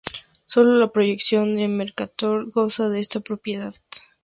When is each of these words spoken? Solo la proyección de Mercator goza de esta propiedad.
Solo 0.47 0.79
la 0.79 0.89
proyección 0.91 1.55
de 1.57 1.67
Mercator 1.67 2.49
goza 2.49 2.89
de 2.89 2.99
esta 3.01 3.19
propiedad. 3.19 3.75